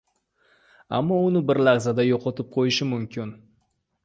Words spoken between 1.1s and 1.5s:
uni